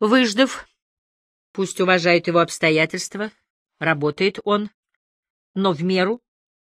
[0.00, 0.66] Выждав,
[1.52, 3.30] пусть уважают его обстоятельства,
[3.78, 4.70] работает он,
[5.54, 6.22] но в меру,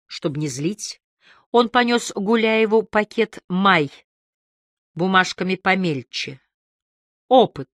[0.06, 1.02] чтобы не злить,
[1.50, 3.91] он понес Гуляеву пакет «Май»,
[4.94, 6.41] бумажками помельче.
[7.26, 7.68] Опыт.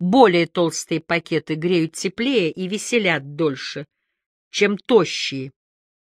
[0.00, 3.86] Более толстые пакеты греют теплее и веселят дольше,
[4.50, 5.52] чем тощие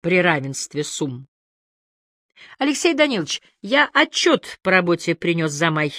[0.00, 1.28] при равенстве сумм.
[2.58, 5.92] Алексей Данилович, я отчет по работе принес за май.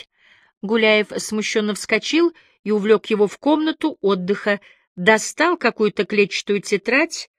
[0.62, 2.36] Гуляев смущенно вскочил и
[2.72, 4.60] увлек его в комнату отдыха,
[4.96, 7.30] достал какую-то клетчатую тетрадь,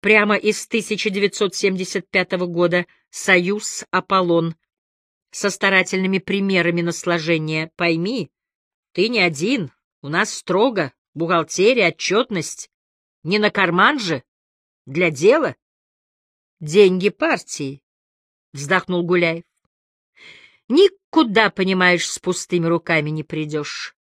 [0.00, 4.56] прямо из 1975 года «Союз Аполлон»,
[5.30, 7.70] со старательными примерами на.
[7.76, 8.30] Пойми,
[8.92, 12.70] ты не один, у нас строго, бухгалтерия, отчетность.
[13.22, 14.22] Не на карман же,
[14.86, 15.56] для дела.
[16.60, 17.82] Деньги партии,—
[18.52, 19.44] вздохнул Гуляев.
[20.68, 23.94] Никуда, понимаешь, с пустыми руками не придешь.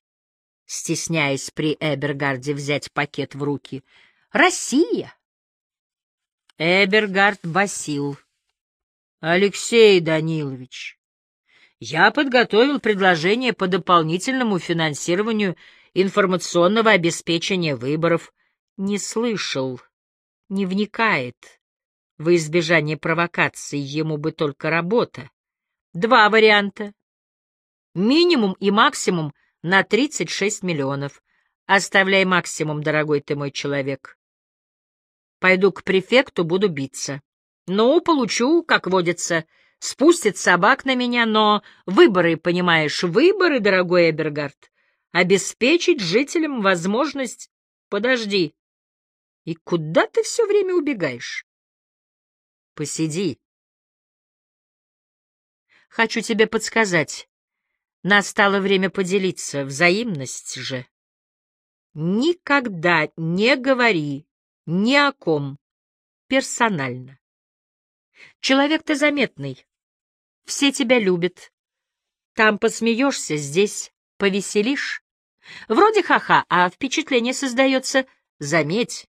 [0.66, 3.84] Стесняясь при Эбергарде взять пакет в руки.
[4.32, 5.16] Россия!
[6.58, 8.18] Эбергард басил.
[9.20, 11.00] Алексей Данилович,
[11.80, 15.56] я подготовил предложение по дополнительному финансированию
[15.94, 18.34] информационного обеспечения выборов.
[18.78, 19.82] Не слышал,
[20.50, 21.36] не вникает.
[22.18, 25.30] В избежание провокаций ему бы только работа.
[25.94, 26.94] Два варианта.
[27.94, 29.34] Минимум и максимум
[29.66, 31.24] на 36 миллионов.
[31.66, 34.16] Оставляй максимум, дорогой ты мой человек.
[35.40, 37.24] Пойду к префекту, буду биться.
[37.66, 39.44] Ну, получу, как водится,
[39.80, 44.72] спустит собак на меня, но выборы, понимаешь, выборы, дорогой Эбергард,
[45.12, 47.50] обеспечить жителям возможность...
[47.90, 48.56] Подожди.
[49.46, 51.44] И куда ты все время убегаешь?
[52.76, 53.40] Посиди.
[55.90, 57.28] Хочу тебе подсказать.
[58.08, 60.86] Настало время поделиться, взаимность же.
[61.96, 64.28] Никогда не говори
[64.68, 65.58] ни о ком
[66.28, 67.18] персонально.
[68.42, 69.66] Человек ты заметный,
[70.46, 71.52] все тебя любят.
[72.36, 75.02] Там посмеешься, здесь повеселишь.
[75.68, 78.06] Вроде ха-ха, а впечатление создается,
[78.38, 79.08] заметь,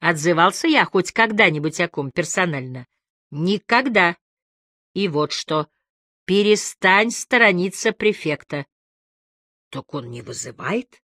[0.00, 2.88] Отзывался я хоть когда-нибудь о ком персонально?
[3.30, 4.16] Никогда.
[4.94, 5.68] И вот что.
[6.24, 8.66] Перестань сторониться префекта.
[9.70, 11.02] Так он не вызывает?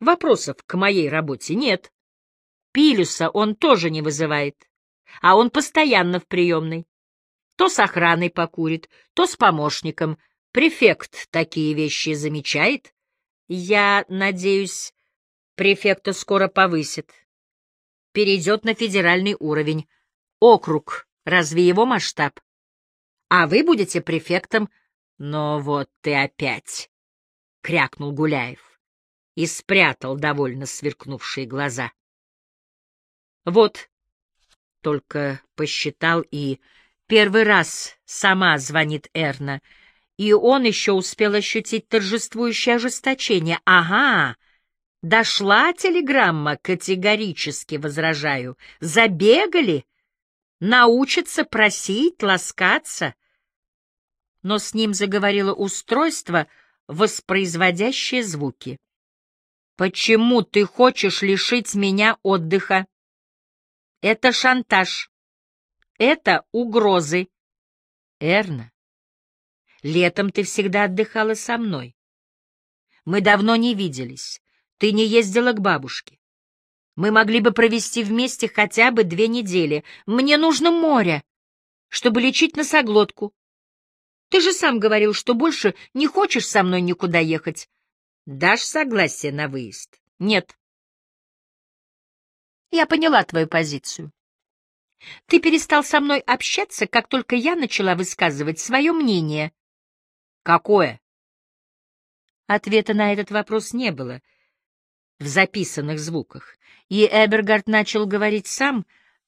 [0.00, 1.92] Вопросов к моей работе нет.
[2.72, 4.68] Пилюса он тоже не вызывает.
[5.20, 6.86] А он постоянно в приемной.
[7.56, 10.18] То с охраной покурит, то с помощником.
[10.52, 12.94] Префект такие вещи замечает.
[13.48, 14.92] Я надеюсь,
[15.54, 17.12] префекта скоро повысит
[18.18, 19.88] перейдет на федеральный уровень.
[20.40, 22.40] Округ, разве его масштаб?
[23.28, 24.70] А вы будете префектом.
[25.18, 26.90] Но вот ты опять,—
[27.62, 28.80] крякнул Гуляев
[29.34, 31.92] и спрятал довольно сверкнувшие глаза.
[33.44, 33.90] Вот,
[34.80, 36.60] только посчитал и
[37.06, 39.60] первый раз сама звонит Эрна,
[40.16, 43.60] и он еще успел ощутить торжествующее ожесточение.
[43.64, 44.36] Ага,—
[45.02, 48.58] Дошла телеграмма, категорически возражаю.
[48.80, 49.86] Забегали?
[50.60, 53.14] Научатся просить, ласкаться.
[54.42, 56.48] Но с ним заговорило устройство,
[56.88, 58.78] воспроизводящее звуки.
[59.76, 62.86] «Почему ты хочешь лишить меня отдыха?»
[64.00, 65.10] «Это шантаж.
[65.98, 67.28] Это угрозы.
[68.18, 68.72] Эрна,
[69.82, 71.96] летом ты всегда отдыхала со мной.
[73.04, 74.40] Мы давно не виделись.
[74.78, 76.17] Ты не ездила к бабушке.
[76.98, 79.84] Мы могли бы провести вместе хотя бы две недели.
[80.06, 81.22] Мне нужно море,
[81.86, 83.32] чтобы лечить носоглотку.
[84.30, 87.70] Ты же сам говорил, что больше не хочешь со мной никуда ехать.
[88.26, 90.00] Дашь согласие на выезд?
[90.18, 90.58] Нет.
[92.72, 94.10] Я поняла твою позицию.
[95.26, 99.52] Ты перестал со мной общаться, как только я начала высказывать свое мнение.
[100.42, 101.00] Какое?
[102.48, 104.20] Ответа на этот вопрос не было—
[105.18, 106.56] в записанных звуках,
[106.88, 108.86] и Эбергард начал говорить сам,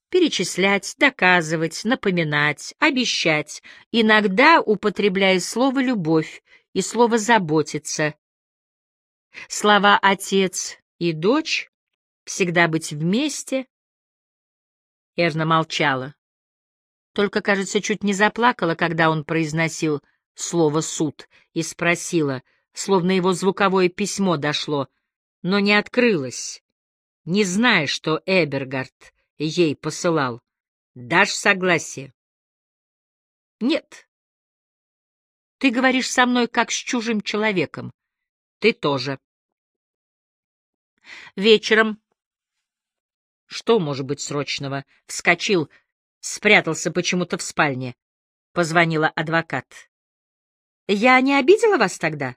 [0.09, 6.43] перечислять, доказывать, напоминать, обещать, иногда употребляя слово «любовь»
[6.73, 8.15] и слово «заботиться».
[9.49, 11.71] Слова «отец» и «дочь»
[12.25, 13.67] всегда быть вместе.
[15.17, 16.15] Эрна молчала.
[17.13, 20.01] Только, кажется, чуть не заплакала, когда он произносил
[20.35, 22.43] слово «суд» и спросила,
[22.73, 24.89] словно его звуковое письмо дошло—
[25.43, 26.63] но не открылась,
[27.25, 30.43] не зная, что Эбергард ей посылал.
[30.95, 32.13] Дашь согласие?
[33.61, 34.09] Нет.
[35.59, 37.93] Ты говоришь со мной как с чужим человеком.
[38.59, 39.19] Ты тоже.
[41.37, 42.03] Вечером...
[43.47, 44.85] Что может быть срочного?
[45.07, 45.71] Вскочил,
[46.21, 47.95] спрятался почему-то в спальне.
[48.53, 49.91] Позвонила адвокат.
[50.87, 52.37] Я не обидела вас тогда?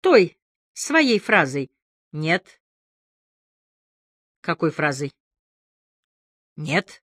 [0.00, 0.38] Той,
[0.72, 1.70] своей фразой.
[2.16, 2.62] Нет.
[4.40, 5.12] Какой фразой?
[6.56, 7.02] Нет.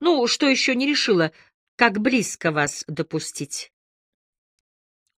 [0.00, 1.32] Ну, что еще не решила,
[1.76, 3.72] как близко вас допустить?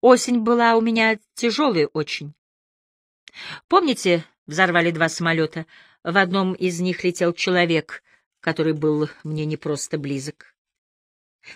[0.03, 2.35] Осень была у меня тяжелая очень.
[3.67, 5.65] Помните, взорвали два самолета?
[6.05, 8.03] В одном из них летел человек,
[8.41, 10.55] который был мне не просто близок.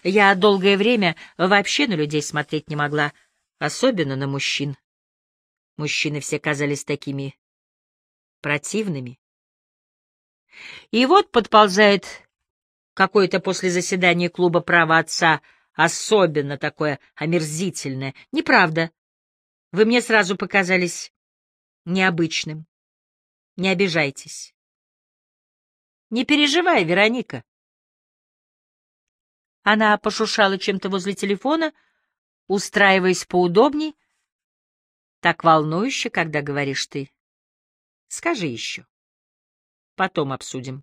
[0.03, 3.13] Я долгое время вообще на людей смотреть не могла,
[3.59, 4.79] особенно на мужчин.
[5.81, 7.35] Мужчины все казались такими
[8.43, 9.19] противными.
[10.91, 12.29] И вот подползает
[12.93, 15.41] какое-то после заседания клуба права отца,
[15.73, 18.15] особенно такое омерзительное.
[18.31, 18.91] Неправда.
[19.73, 21.15] Вы мне сразу показались
[21.87, 22.67] необычным.
[23.57, 24.55] Не обижайтесь.
[26.11, 27.43] Не переживай, Вероника.
[29.63, 31.73] Она пошушала чем-то возле телефона,
[32.49, 33.97] устраиваясь поудобней.
[35.21, 37.11] Так волнующе, когда говоришь ты.
[38.09, 38.87] Скажи еще.
[39.95, 40.83] Потом обсудим.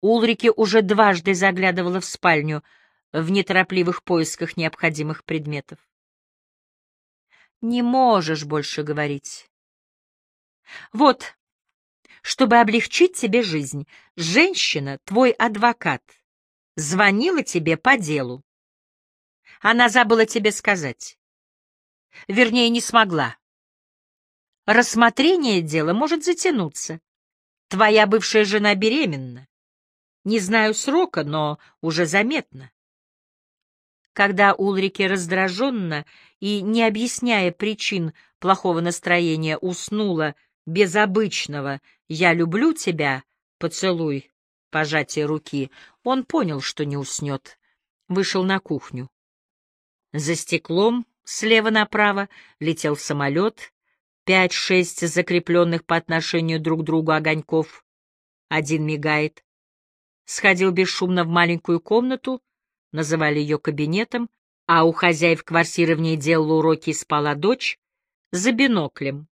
[0.00, 2.64] Улрике уже дважды заглядывала в спальню
[3.12, 5.78] в неторопливых поисках необходимых предметов.
[7.60, 9.50] Не можешь больше говорить.
[10.92, 11.36] Вот,
[12.22, 13.86] чтобы облегчить тебе жизнь,
[14.16, 16.02] женщина, твой адвокат,
[16.76, 18.42] звонила тебе по делу.
[19.60, 21.19] Она забыла тебе сказать.
[22.28, 23.36] Вернее, не смогла.
[24.66, 27.00] Рассмотрение дела может затянуться.
[27.68, 29.48] Твоя бывшая жена беременна.
[30.24, 32.70] Не знаю срока, но уже заметно.
[34.12, 36.04] Когда Улрике раздраженно
[36.40, 40.34] и, не объясняя причин плохого настроения, уснула
[40.66, 43.22] без обычного «я люблю тебя»,
[43.58, 44.30] поцелуй,
[44.70, 45.70] пожатие руки,
[46.02, 47.58] он понял, что не уснет.
[48.08, 49.08] Вышел на кухню.
[50.12, 52.28] За стеклом, слева направо,
[52.58, 53.72] летел самолет,
[54.24, 57.84] пять-шесть закрепленных по отношению друг к другу огоньков.
[58.48, 59.44] Один мигает,
[60.24, 62.42] сходил бесшумно в маленькую комнату,
[62.90, 64.28] называли ее кабинетом,
[64.66, 67.78] а у хозяев квартиры в ней делала уроки и спала дочь,
[68.32, 69.28] за биноклем,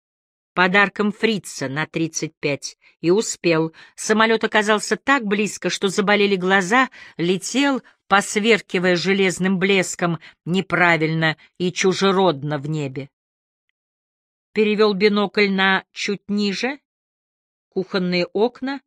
[0.54, 3.74] подарком фрица на 35, и успел.
[3.96, 12.70] Самолет оказался так близко, что заболели глаза, летел, посверкивая железным блеском, неправильно и чужеродно в
[12.70, 13.10] небе.
[14.54, 16.80] Перевел бинокль на чуть ниже,
[17.70, 18.82] кухонные окна,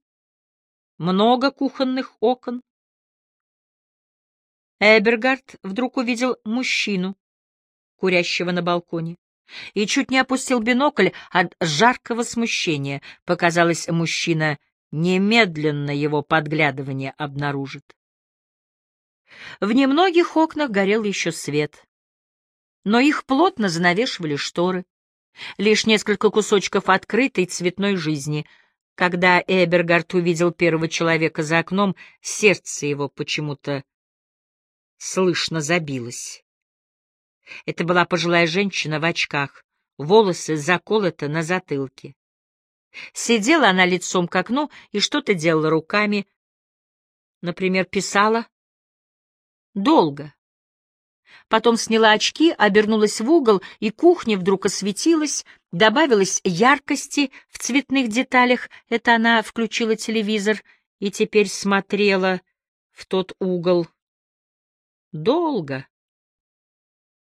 [0.97, 2.63] много кухонных окон.
[4.79, 7.17] Эбергард вдруг увидел мужчину,
[7.97, 9.17] курящего на балконе,
[9.75, 13.03] и чуть не опустил бинокль от жаркого смущения.
[13.25, 14.59] Показалось, мужчина
[14.91, 17.97] немедленно его подглядывание обнаружит.
[19.61, 21.85] В немногих окнах горел еще свет,
[22.85, 24.85] но их плотно занавешивали шторы.
[25.59, 28.47] Лишь несколько кусочков открытой цветной жизни—
[28.97, 33.85] когда Эбергард увидел первого человека за окном, сердце его почему-то
[34.97, 36.43] слышно забилось.
[37.65, 39.65] Это была пожилая женщина в очках,
[39.99, 42.15] волосы заколоты на затылке.
[43.13, 46.27] Сидела она лицом к окну и что-то делала руками,
[47.43, 48.47] например, писала.
[49.75, 50.35] Долго.
[51.49, 58.69] Потом сняла очки, обернулась в угол, и кухня вдруг осветилась, добавилась яркости в цветных деталях.
[58.89, 60.63] Это она включила телевизор
[60.99, 62.41] и теперь смотрела
[62.91, 63.87] в тот угол.
[65.13, 65.87] Долго.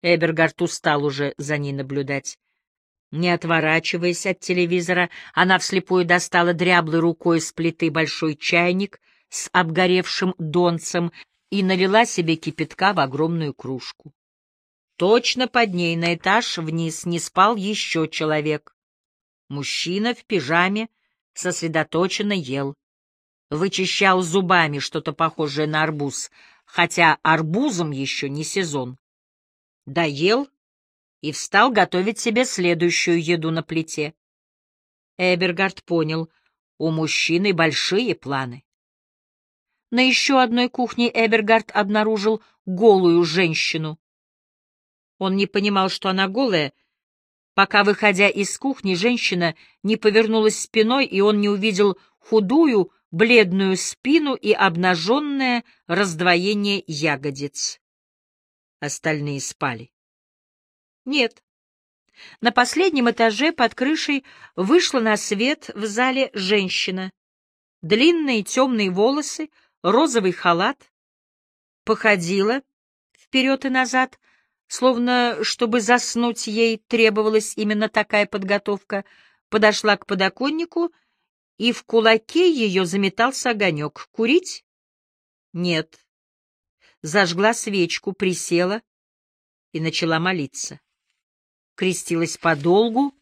[0.01, 2.37] Эбергард устал уже за ней наблюдать.
[3.11, 8.99] Не отворачиваясь от телевизора, она вслепую достала дряблой рукой с плиты большой чайник
[9.29, 11.11] с обгоревшим донцем
[11.49, 14.13] и налила себе кипятка в огромную кружку.
[14.97, 18.75] Точно под ней на этаж вниз не спал еще человек.
[19.49, 20.89] Мужчина в пижаме
[21.33, 22.75] сосредоточенно ел.
[23.49, 26.31] Вычищал зубами что-то похожее на арбуз,
[26.65, 28.97] хотя арбузом еще не сезон.
[29.85, 30.49] Доел
[31.21, 34.13] и встал готовить себе следующую еду на плите.
[35.17, 36.29] Эбергард понял,
[36.77, 38.63] у мужчины большие планы.
[39.91, 43.99] На еще одной кухне Эбергард обнаружил голую женщину.
[45.19, 46.73] Он не понимал, что она голая,
[47.53, 54.33] пока, выходя из кухни, женщина не повернулась спиной, и он не увидел худую, бледную спину
[54.33, 57.79] и обнаженное раздвоение ягодиц.
[58.85, 59.91] Остальные спали.
[61.05, 61.43] Нет.
[62.39, 64.23] На последнем этаже под крышей
[64.55, 67.11] вышла на свет в зале женщина.
[67.81, 69.49] Длинные темные волосы,
[69.81, 70.91] розовый халат.
[71.83, 72.61] Походила
[73.17, 74.19] вперед и назад,
[74.67, 79.03] словно, чтобы заснуть ей требовалась именно такая подготовка,
[79.49, 80.93] подошла к подоконнику,
[81.57, 84.07] и в кулаке ее заметался огонек.
[84.11, 84.63] «Курить?»
[85.53, 86.04] «Нет».
[87.05, 88.81] Зажгла свечку, присела
[89.73, 90.79] и начала молиться
[91.75, 93.13] крестилась подолгу,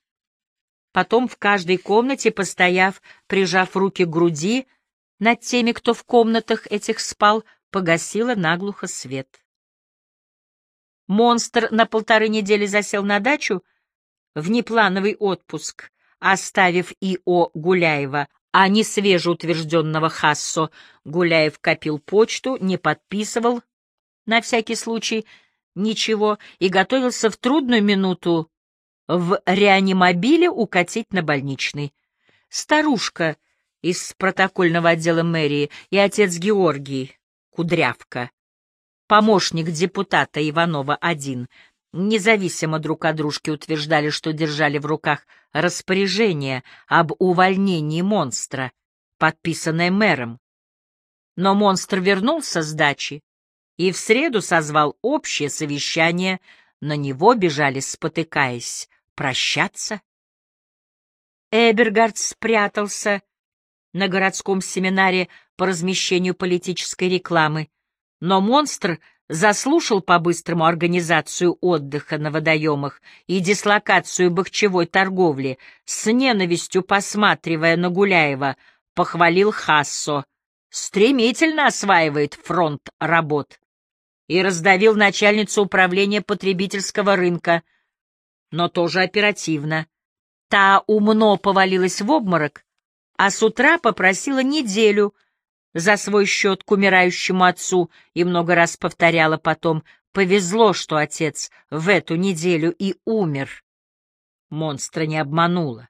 [0.91, 4.67] потом в каждой комнате, постояв, прижав руки к груди,
[5.19, 9.43] над теми, кто в комнатах этих спал, погасила наглухо свет.
[11.07, 13.63] Монстр на полторы недели засел на дачу
[14.35, 17.49] в неплановый отпуск, оставив И.О.
[17.53, 20.69] Гуляева, а не свежеутвержденного Хассо.
[21.03, 23.61] Гуляев копил почту, не подписывал,
[24.25, 25.25] на всякий случай,
[25.75, 28.49] ничего и готовился в трудную минуту
[29.07, 31.93] в реанимобиле укатить на больничный.
[32.49, 33.37] Старушка
[33.81, 37.17] из протокольного отдела мэрии и отец Георгий,
[37.49, 38.31] Кудрявка,
[39.07, 41.47] помощник депутата Иванова-1,
[41.91, 48.71] независимо друг от дружки утверждали, что держали в руках распоряжение об увольнении монстра,
[49.17, 50.39] подписанное мэром.
[51.35, 53.21] Но монстр вернулся с дачи
[53.77, 56.39] и в среду созвал общее совещание,
[56.81, 60.01] на него бежали, спотыкаясь, прощаться.
[61.51, 63.21] Эбергард спрятался
[63.93, 67.69] на городском семинаре по размещению политической рекламы,
[68.19, 68.99] но монстр
[69.29, 78.57] заслушал по-быстрому организацию отдыха на водоемах и дислокацию бахчевой торговли, с ненавистью посматривая на Гуляева,
[78.93, 80.25] похвалил Хассо,
[80.69, 83.59] стремительно осваивает фронт работ
[84.33, 87.61] и раздавил начальницу управления потребительского рынка,
[88.49, 89.85] но тоже оперативно.
[90.47, 92.65] Та умно повалилась в обморок,
[93.15, 95.13] а с утра попросила неделю
[95.75, 101.87] за свой счет к умирающему отцу и много раз повторяла потом «Повезло, что отец в
[101.87, 103.63] эту неделю и умер».
[104.49, 105.89] Монстра не обманула.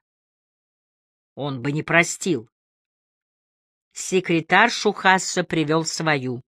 [1.34, 2.50] Он бы не простил.
[3.94, 6.42] Секретарь Шухасса привел свою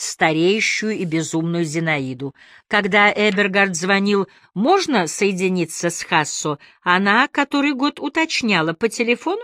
[0.00, 2.34] стареющую и безумную Зинаиду.
[2.68, 9.42] Когда Эбергард звонил «Можно соединиться с Хассо?», она который год уточняла по телефону.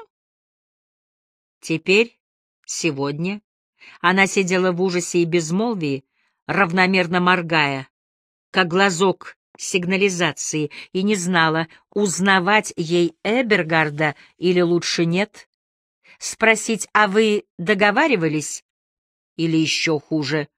[1.60, 2.18] Теперь,
[2.64, 3.42] сегодня,
[4.00, 6.06] она сидела в ужасе и безмолвии,
[6.46, 7.88] равномерно моргая,
[8.50, 15.50] как глазок сигнализации, и не знала, узнавать ей Эбергарда или лучше нет.
[16.18, 18.64] Спросить, а вы договаривались?
[19.36, 20.48] Или еще хуже,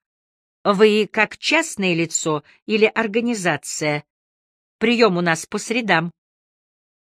[0.65, 4.05] вы как частное лицо или организация?
[4.79, 6.13] Прием у нас по средам.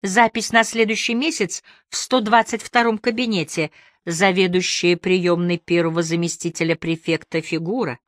[0.03, 3.71] Запись на следующий месяц в 122-м кабинете,
[4.05, 7.99] заведующая приемной первого заместителя префекта фигура.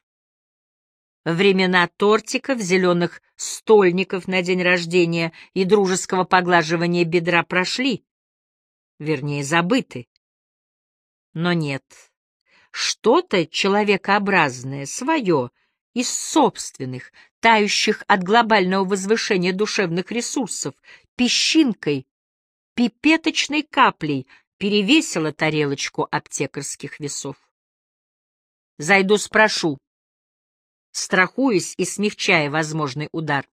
[1.26, 8.06] Времена тортиков, зеленых стольников на день рождения и дружеского поглаживания бедра прошли,
[8.98, 10.08] вернее, забыты.
[11.34, 11.84] Но нет,
[12.72, 15.52] что-то человекообразное, свое,
[15.94, 20.76] из собственных, тающих от глобального возвышения душевных ресурсов,
[21.16, 22.08] песчинкой,
[22.76, 27.36] пипеточной каплей перевесило тарелочку аптекарских весов.
[28.78, 29.78] Зайду спрошу,
[30.92, 33.48] страхуясь и смягчая возможный удар.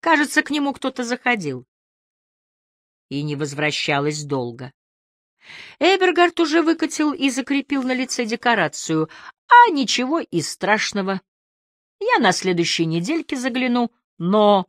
[0.00, 1.66] Кажется, к нему кто-то заходил.
[3.08, 4.72] И не возвращалась долго.
[5.78, 9.08] Эбергард уже выкатил и закрепил на лице декорацию,
[9.48, 11.20] а ничего и страшного.
[11.98, 14.66] Я на следующей недельке загляну, но...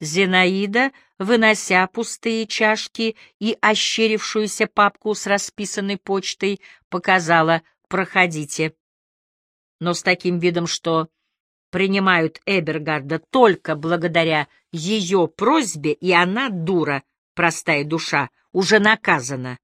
[0.00, 8.74] Зинаида, вынося пустые чашки и ощерившуюся папку с расписанной почтой, показала «Проходите».
[9.78, 11.08] Но с таким видом, что
[11.70, 19.58] принимают Эбергарда только благодаря ее просьбе, и она, дура, простая душа, уже наказана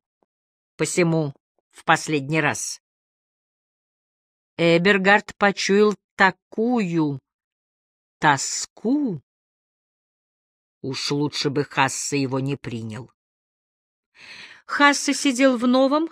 [0.79, 1.35] посему
[1.71, 2.81] в последний раз.
[4.57, 7.21] Эбергард почуял такую
[8.19, 9.21] тоску.
[10.81, 13.11] Уж лучше бы Хасса его не принял.
[14.67, 16.09] Хасса сидел в новом,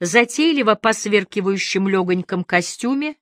[0.00, 3.16] затейливо посверкивающем легоньком костюме,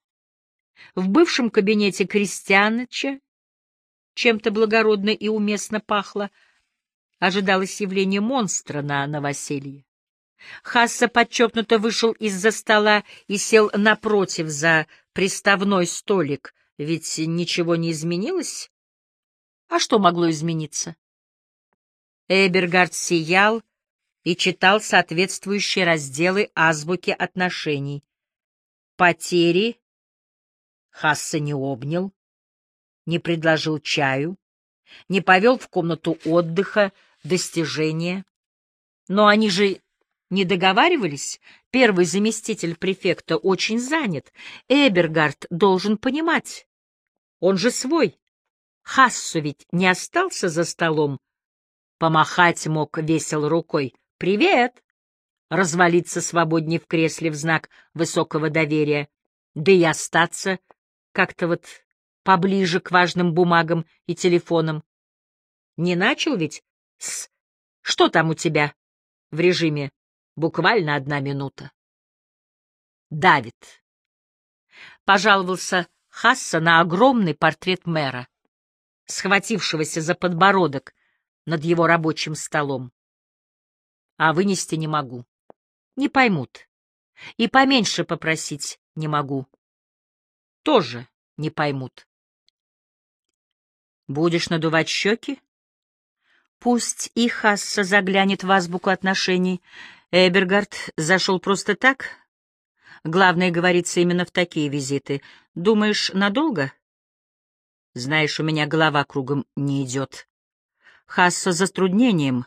[0.95, 3.21] в бывшем кабинете Крестьяныча,
[4.15, 6.31] чем-то благородно и уместно пахло,
[7.19, 9.86] ожидалось явление монстра на новоселье.
[10.63, 18.71] Хасса подчеркнуто вышел из-за стола и сел напротив за приставной столик, ведь ничего не изменилось.
[19.69, 20.97] А что могло измениться?
[22.29, 23.63] Эбергард сиял
[24.25, 28.05] и читал соответствующие разделы азбуки отношений.
[28.97, 29.81] Потери
[30.91, 32.13] Хасса не обнял,
[33.05, 34.37] не предложил чаю,
[35.09, 38.25] не повел в комнату отдыха, достижения.
[39.09, 39.81] Но они же
[40.31, 41.41] не договаривались?
[41.71, 44.33] Первый заместитель префекта очень занят.
[44.69, 46.67] Эбергард должен понимать.
[47.41, 48.19] Он же свой.
[48.83, 51.21] Хассу ведь не остался за столом.
[51.99, 53.95] Помахать мог весел рукой.
[54.19, 54.83] «Привет!»
[55.49, 59.09] Развалиться свободнее в кресле в знак высокого доверия.
[59.55, 60.59] Да и остаться
[61.13, 61.65] как-то вот
[62.25, 64.83] поближе к важным бумагам и телефонам.
[65.77, 66.63] Не начал ведь
[66.99, 67.31] с
[67.83, 68.75] «Что там у тебя?»
[69.31, 69.91] в режиме
[70.37, 71.73] Буквально одна минута.
[73.09, 73.83] Давид.
[75.05, 78.29] Пожаловался Хасса на огромный портрет мэра,
[79.07, 80.95] схватившегося за подбородок
[81.47, 82.93] над его рабочим столом.
[84.19, 85.25] А вынести не могу.
[85.95, 86.69] Не поймут.
[87.39, 89.47] И поменьше попросить не могу.
[90.63, 92.07] Тоже не поймут.
[94.07, 95.41] Будешь надувать щеки?
[96.59, 99.63] Пусть и Хасса заглянет в азбуку отношений,
[100.13, 102.11] Эбергард зашел просто так?
[103.03, 105.21] Главное, говорится именно в такие визиты.
[105.55, 106.73] Думаешь, надолго?
[107.95, 110.29] Знаешь, у меня голова кругом не идет.
[111.07, 112.47] Хасса за затруднением.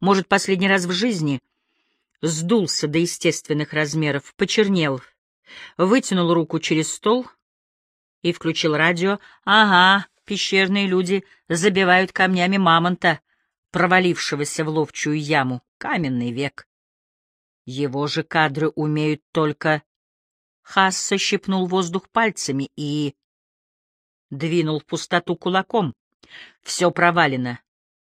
[0.00, 1.40] Может, последний раз в жизни
[2.20, 5.00] сдулся до естественных размеров, почернел,
[5.78, 7.26] вытянул руку через стол
[8.22, 9.18] и включил радио.
[9.44, 13.20] Ага, пещерные люди забивают камнями мамонта,
[13.70, 15.62] провалившегося в ловчую яму.
[15.78, 16.66] Каменный век.
[17.64, 19.82] Его же кадры умеют только...
[20.62, 23.14] Хасса щипнул воздух пальцами и...
[24.30, 25.94] Двинул в пустоту кулаком.
[26.62, 27.60] Все провалено.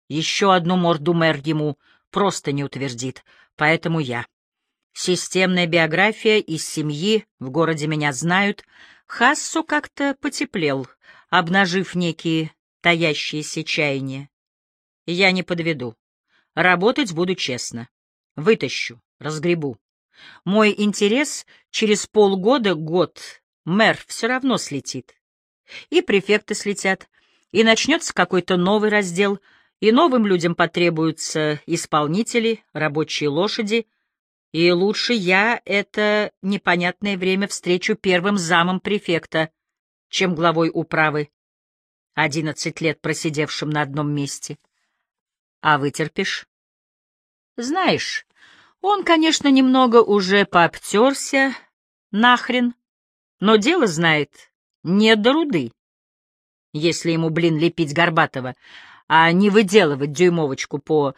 [0.09, 1.77] Еще одну морду мэр ему
[2.09, 3.23] просто не утвердит,
[3.55, 4.25] поэтому я.
[4.93, 8.65] Системная биография из семьи, в городе меня знают.
[9.05, 10.87] Хассу как-то потеплел,
[11.29, 14.30] обнажив некие таящиеся чаяния.
[15.05, 15.95] Я не подведу.
[16.53, 17.89] Работать буду честно.
[18.35, 19.77] Вытащу, разгребу.
[20.45, 23.19] Мой интерес через полгода-год
[23.65, 25.15] мэр все равно слетит.
[25.89, 27.09] И префекты слетят,
[27.51, 29.39] и начнется какой-то новый раздел,
[29.79, 33.87] и новым людям потребуются исполнители, рабочие лошади,
[34.51, 39.49] и лучше я это непонятное время встречу первым замом префекта,
[40.09, 41.29] чем главой управы,
[42.13, 44.57] одиннадцать лет просидевшим на одном месте.
[45.61, 46.47] А вытерпишь?
[47.55, 48.25] Знаешь,
[48.81, 51.53] он, конечно, немного уже пообтерся,
[52.09, 52.73] нахрен,
[53.39, 54.51] но дело знает
[54.83, 55.71] не до руды.
[56.73, 58.55] Если ему, блин, лепить Горбатова,
[59.07, 61.13] а не выделывать дюймовочку по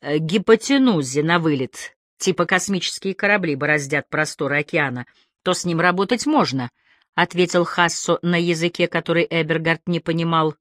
[0.00, 5.06] э, гипотенузе на вылет, типа космические корабли бороздят просторы океана,
[5.44, 6.70] то с ним работать можно,—
[7.14, 10.56] ответил Хассо на языке, который Эбергард не понимал.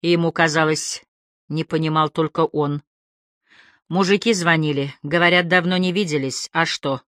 [0.00, 1.02] И ему казалось,
[1.48, 2.82] не понимал только он.
[3.88, 6.50] Мужики звонили, говорят, давно не виделись.
[6.52, 7.02] А что?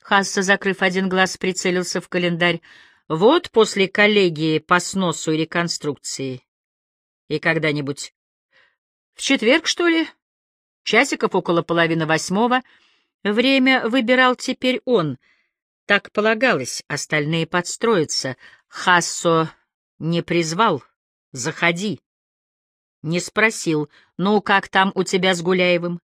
[0.00, 2.60] Хасса, закрыв один глаз, прицелился в календарь.
[3.08, 6.42] Вот после коллегии по сносу и реконструкции.
[7.28, 8.14] И когда-нибудь...
[9.14, 10.08] В четверг, что ли?
[10.82, 12.62] Часиков около половины восьмого.
[13.22, 15.18] Время выбирал теперь он.
[15.86, 18.36] Так полагалось, остальные подстроятся.
[18.68, 19.50] Хассо
[19.98, 20.82] не призвал.
[21.32, 22.00] Заходи.
[23.04, 26.00] Не спросил, ну, как там у тебя с Гуляевым?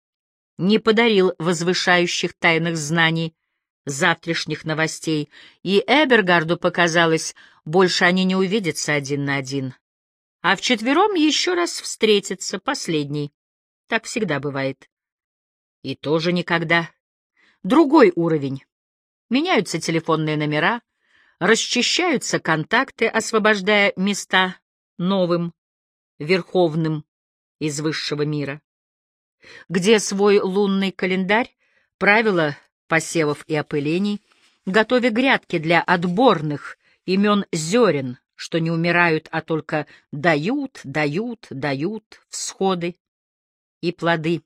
[0.58, 3.36] Не подарил возвышающих тайных знаний,
[3.86, 5.30] завтрашних новостей,
[5.62, 9.76] и Эбергарду показалось, больше они не увидятся один на один.
[10.40, 13.32] А вчетвером еще раз встретятся, последний.
[13.86, 14.90] Так всегда бывает.
[15.82, 16.90] И тоже никогда.
[17.62, 18.64] Другой уровень.
[19.30, 20.82] Меняются телефонные номера,
[21.38, 24.56] расчищаются контакты, освобождая места
[24.96, 25.54] новым
[26.18, 27.04] верховным
[27.58, 28.60] из высшего мира.
[29.68, 31.54] Где свой лунный календарь,
[31.98, 34.20] правила посевов и опылений,
[34.66, 42.96] готовя грядки для отборных имен зерен, что не умирают, а только дают, дают, дают всходы
[43.80, 44.42] и плоды.